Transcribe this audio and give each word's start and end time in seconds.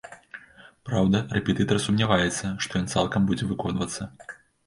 Праўда, 0.89 1.17
рэпетытар 1.37 1.81
сумняваецца, 1.85 2.45
што 2.67 2.81
ён 2.81 2.89
цалкам 2.97 3.21
будзе 3.31 3.51
выконвацца. 3.53 4.01